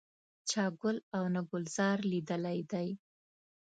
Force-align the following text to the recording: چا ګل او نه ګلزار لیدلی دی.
چا 0.49 0.63
ګل 0.81 0.97
او 1.15 1.23
نه 1.33 1.41
ګلزار 1.49 1.97
لیدلی 2.11 2.59
دی. 2.71 2.87